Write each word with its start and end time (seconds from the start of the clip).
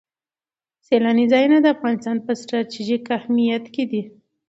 سیلاني 0.85 1.25
ځایونه 1.31 1.57
د 1.61 1.67
افغانستان 1.75 2.17
په 2.25 2.31
ستراتیژیک 2.41 3.03
اهمیت 3.17 3.65
کې 3.73 3.83
دي. 3.91 4.01